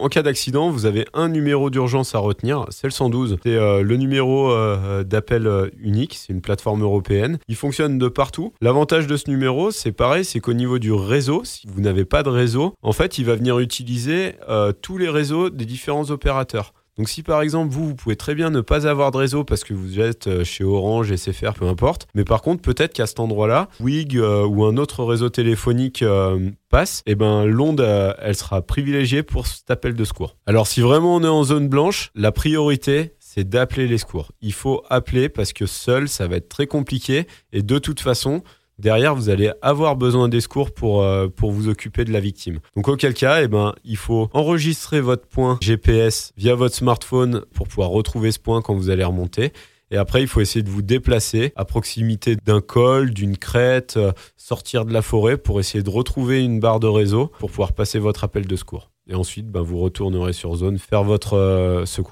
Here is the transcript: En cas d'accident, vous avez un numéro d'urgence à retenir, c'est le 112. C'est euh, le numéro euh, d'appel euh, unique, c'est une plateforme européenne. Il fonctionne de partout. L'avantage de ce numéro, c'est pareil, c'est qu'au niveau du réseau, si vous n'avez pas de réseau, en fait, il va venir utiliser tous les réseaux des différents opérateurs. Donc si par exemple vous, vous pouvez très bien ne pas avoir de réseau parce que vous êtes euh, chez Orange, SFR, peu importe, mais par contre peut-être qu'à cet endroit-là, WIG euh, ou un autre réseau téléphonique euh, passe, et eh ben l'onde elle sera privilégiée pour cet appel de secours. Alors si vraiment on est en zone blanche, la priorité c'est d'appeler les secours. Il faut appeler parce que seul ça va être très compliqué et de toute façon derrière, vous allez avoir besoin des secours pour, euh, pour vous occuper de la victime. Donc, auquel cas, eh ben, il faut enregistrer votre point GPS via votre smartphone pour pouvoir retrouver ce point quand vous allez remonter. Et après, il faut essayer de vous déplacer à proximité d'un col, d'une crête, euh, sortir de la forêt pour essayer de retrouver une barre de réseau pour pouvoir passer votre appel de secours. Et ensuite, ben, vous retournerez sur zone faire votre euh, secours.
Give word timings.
En 0.00 0.08
cas 0.08 0.22
d'accident, 0.22 0.70
vous 0.70 0.86
avez 0.86 1.06
un 1.12 1.28
numéro 1.28 1.70
d'urgence 1.70 2.14
à 2.14 2.20
retenir, 2.20 2.66
c'est 2.70 2.86
le 2.86 2.92
112. 2.92 3.38
C'est 3.42 3.56
euh, 3.56 3.82
le 3.82 3.96
numéro 3.96 4.52
euh, 4.52 5.02
d'appel 5.02 5.48
euh, 5.48 5.70
unique, 5.80 6.14
c'est 6.14 6.32
une 6.32 6.40
plateforme 6.40 6.82
européenne. 6.82 7.38
Il 7.48 7.56
fonctionne 7.56 7.98
de 7.98 8.06
partout. 8.06 8.52
L'avantage 8.60 9.08
de 9.08 9.16
ce 9.16 9.28
numéro, 9.28 9.72
c'est 9.72 9.90
pareil, 9.90 10.24
c'est 10.24 10.38
qu'au 10.38 10.52
niveau 10.52 10.78
du 10.78 10.92
réseau, 10.92 11.42
si 11.42 11.66
vous 11.66 11.80
n'avez 11.80 12.04
pas 12.04 12.22
de 12.22 12.28
réseau, 12.28 12.74
en 12.80 12.92
fait, 12.92 13.18
il 13.18 13.24
va 13.24 13.34
venir 13.34 13.58
utiliser 13.58 14.36
tous 14.82 14.98
les 14.98 15.08
réseaux 15.08 15.50
des 15.50 15.64
différents 15.64 16.10
opérateurs. 16.10 16.72
Donc 16.98 17.08
si 17.08 17.22
par 17.22 17.42
exemple 17.42 17.72
vous, 17.72 17.86
vous 17.86 17.94
pouvez 17.94 18.16
très 18.16 18.34
bien 18.34 18.50
ne 18.50 18.60
pas 18.60 18.88
avoir 18.88 19.12
de 19.12 19.18
réseau 19.18 19.44
parce 19.44 19.62
que 19.62 19.72
vous 19.72 20.00
êtes 20.00 20.26
euh, 20.26 20.42
chez 20.42 20.64
Orange, 20.64 21.14
SFR, 21.14 21.52
peu 21.52 21.66
importe, 21.66 22.08
mais 22.14 22.24
par 22.24 22.42
contre 22.42 22.60
peut-être 22.60 22.92
qu'à 22.92 23.06
cet 23.06 23.20
endroit-là, 23.20 23.68
WIG 23.78 24.16
euh, 24.16 24.44
ou 24.44 24.64
un 24.64 24.76
autre 24.76 25.04
réseau 25.04 25.28
téléphonique 25.28 26.02
euh, 26.02 26.50
passe, 26.68 27.02
et 27.06 27.12
eh 27.12 27.14
ben 27.14 27.44
l'onde 27.44 27.80
elle 27.80 28.34
sera 28.34 28.62
privilégiée 28.62 29.22
pour 29.22 29.46
cet 29.46 29.70
appel 29.70 29.94
de 29.94 30.04
secours. 30.04 30.36
Alors 30.44 30.66
si 30.66 30.80
vraiment 30.80 31.14
on 31.14 31.22
est 31.22 31.28
en 31.28 31.44
zone 31.44 31.68
blanche, 31.68 32.10
la 32.16 32.32
priorité 32.32 33.14
c'est 33.20 33.48
d'appeler 33.48 33.86
les 33.86 33.98
secours. 33.98 34.32
Il 34.40 34.52
faut 34.52 34.82
appeler 34.90 35.28
parce 35.28 35.52
que 35.52 35.66
seul 35.66 36.08
ça 36.08 36.26
va 36.26 36.36
être 36.36 36.48
très 36.48 36.66
compliqué 36.66 37.28
et 37.52 37.62
de 37.62 37.78
toute 37.78 38.00
façon 38.00 38.42
derrière, 38.78 39.14
vous 39.14 39.28
allez 39.28 39.50
avoir 39.62 39.96
besoin 39.96 40.28
des 40.28 40.40
secours 40.40 40.72
pour, 40.72 41.02
euh, 41.02 41.28
pour 41.28 41.50
vous 41.52 41.68
occuper 41.68 42.04
de 42.04 42.12
la 42.12 42.20
victime. 42.20 42.60
Donc, 42.76 42.88
auquel 42.88 43.14
cas, 43.14 43.42
eh 43.42 43.48
ben, 43.48 43.74
il 43.84 43.96
faut 43.96 44.28
enregistrer 44.32 45.00
votre 45.00 45.26
point 45.26 45.58
GPS 45.60 46.32
via 46.36 46.54
votre 46.54 46.74
smartphone 46.74 47.42
pour 47.54 47.68
pouvoir 47.68 47.90
retrouver 47.90 48.32
ce 48.32 48.38
point 48.38 48.62
quand 48.62 48.74
vous 48.74 48.90
allez 48.90 49.04
remonter. 49.04 49.52
Et 49.90 49.96
après, 49.96 50.20
il 50.20 50.28
faut 50.28 50.40
essayer 50.40 50.62
de 50.62 50.68
vous 50.68 50.82
déplacer 50.82 51.52
à 51.56 51.64
proximité 51.64 52.36
d'un 52.36 52.60
col, 52.60 53.10
d'une 53.10 53.38
crête, 53.38 53.96
euh, 53.96 54.12
sortir 54.36 54.84
de 54.84 54.92
la 54.92 55.02
forêt 55.02 55.38
pour 55.38 55.60
essayer 55.60 55.82
de 55.82 55.90
retrouver 55.90 56.44
une 56.44 56.60
barre 56.60 56.80
de 56.80 56.86
réseau 56.86 57.32
pour 57.38 57.50
pouvoir 57.50 57.72
passer 57.72 57.98
votre 57.98 58.24
appel 58.24 58.46
de 58.46 58.56
secours. 58.56 58.90
Et 59.10 59.14
ensuite, 59.14 59.46
ben, 59.46 59.62
vous 59.62 59.78
retournerez 59.78 60.34
sur 60.34 60.54
zone 60.56 60.78
faire 60.78 61.04
votre 61.04 61.34
euh, 61.34 61.86
secours. 61.86 62.06